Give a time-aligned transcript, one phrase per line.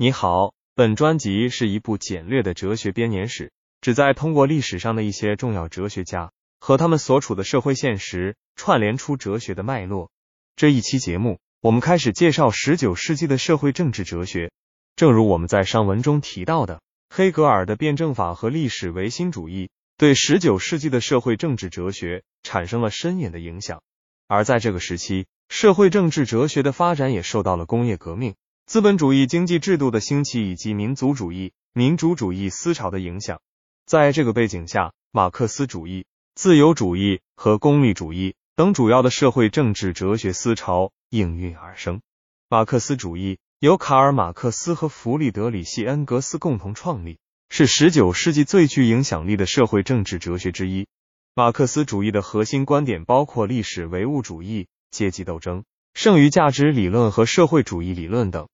[0.00, 3.50] 你好，本专辑是一部简略的哲学编年史，
[3.80, 10.12] 旨在通过历史上的一些重要哲学家和他们所处的社会现实，串联出哲学的脉络。
[10.54, 14.52] 这一期节目，我们开始介绍十九世纪的社会政治哲学。
[14.94, 16.80] 正如我们在上文中提到的，
[17.10, 23.82] 黑格尔的辩证法和历史唯心主义对十九世纪的社会政治哲学产生了深远的影响。
[24.28, 28.36] 而在这个时期，社会政治哲学的发展也受到了工业革命。
[28.68, 33.40] 资本主义经济制度的兴起以及民族主义、民主主义思潮的影响，
[33.86, 36.04] 在这个背景下，马克思主义、
[36.34, 42.02] 自由主义和功利主义等主要的社会政治哲学思潮应运而生。
[42.50, 50.86] 马克思主义由卡尔·马克思和弗里德里希·恩格斯共同创立，是十九世纪最具影响力的社会政治哲学之一。
[51.34, 55.64] 马克思主义的核心观点包括历史唯物主义、阶级斗争、
[55.94, 58.46] 剩余价值理论和社会主义理论等。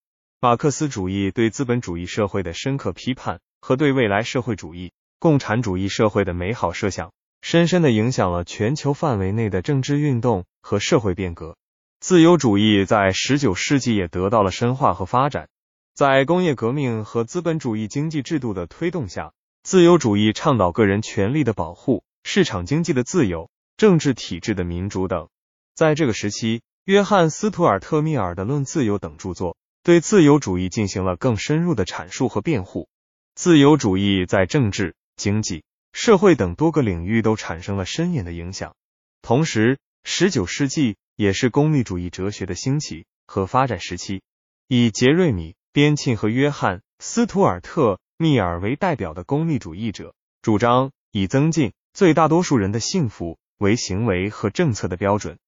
[0.45, 11.57] 马克思主义对资本主义社会的深刻批判和对未来社会主义、共产主义社会的美好设想，深深的影响了全球范围内的政治运动和社会变革。
[11.99, 15.49] 自由主义在十九世纪也得到了深化和发展。
[15.95, 23.49] 在工业革命和资本主义经济制度的推动下，自由主义倡导个人权利的保护、市场经济的自由、
[23.79, 25.31] 政治体制的民主等。
[25.75, 29.57] 在这个时期，约翰·斯图尔特·密尔的《论自由》等著作。
[29.85, 32.89] 对自由主义进行了更深入的阐述和辩护。
[33.35, 38.75] 自由主义在政治、经济、社会等多个领域都产生了深远的影响。
[39.21, 44.23] 同时，十九世纪也是功利主义哲学的兴起和发展时期。
[44.69, 55.39] 以杰瑞米·边沁和约翰·斯图尔特·密尔为代表的功利主义者，主张以增进最大多数人的幸福为行为和政策的标准。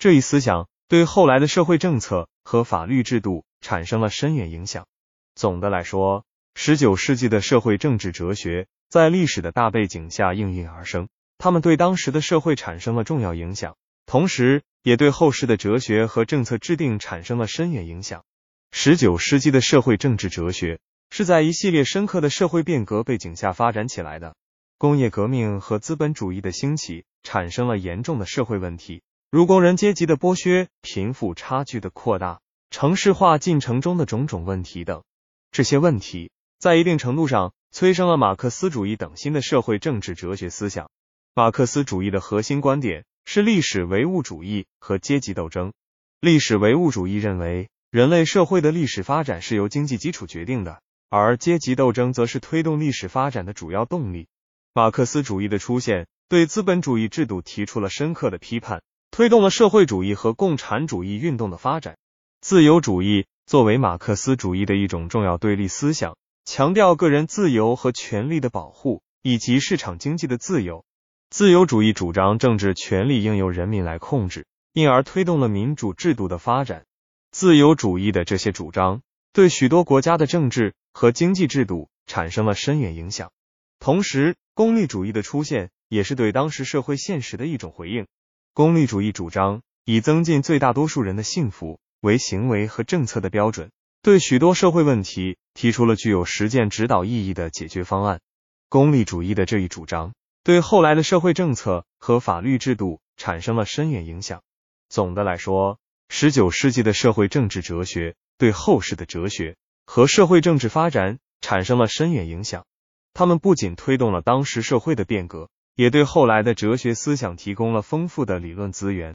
[0.00, 3.44] 这一思想对后来的社会政策和法律制度。
[3.64, 4.86] 产生了深远影响。
[5.34, 13.74] 总的来说，十九世纪的社会政治哲学在历史的大背景下应运而生，他们对当时的社会产生了重要影响，
[14.04, 18.22] 同时也对后世的哲学和政策制定产生了深远影响。
[18.70, 20.78] 十九世纪的社会政治哲学
[21.08, 24.36] 是在一系列深刻的社会变革背景下发展起来的。
[24.76, 29.00] 工业革命和资本主义的兴起产生了严重的社会问题，
[29.30, 32.40] 如工人阶级的剥削、贫富差距的扩大。
[32.74, 35.04] 城市化进程中的种种问题等，
[35.52, 40.90] 这些问题在一定程度上催生了马克思主义等新的社会政治哲学思想。
[41.36, 45.72] 马克思主义的核心观点是历史唯物主义和阶级斗争。
[46.20, 50.80] 历史唯物主义认为，人类社会的历史发展是由经济基础决定的，
[51.10, 54.26] 而阶级斗争则是推动历史发展的主要动力。
[54.72, 58.82] 马克思主义的出现对资本主义制度提出了深刻的批判，
[59.12, 61.96] 推动了社会主义和共产主义运动的发展。
[62.44, 70.84] 自由主义作为马克思主义的一种重要对立思想，强调个人自由和权利的保护，以及市场经济的自由。
[71.30, 74.44] 自由主义主张政治权力应由人民来控制，
[74.74, 76.84] 因而推动了民主制度的发展。
[77.30, 79.00] 自由主义的这些主张
[79.32, 83.32] 对许多国家的政治和经济制度产生了深远影响。
[83.78, 88.06] 同时，功利主义的出现也是对当时社会现实的一种回应。
[88.52, 91.78] 功利主义主张以增进最大多数人的幸福。
[92.04, 93.70] 为行为和政策的标准，
[94.02, 98.20] 对许多社会问题提出了具有实践指导意义的解决方案。
[98.68, 104.42] 功利主义的这一主张对后来的社会政策和法律制度产生了深远影响。
[104.90, 105.78] 总的来说，
[106.10, 112.66] 十九世纪的社会政治哲学对后世的哲学和社会政治发展产生了深远影响。
[113.14, 119.14] 他们不仅推动了当时社会的变革，也对后来的哲学思想提供了丰富的理论资源。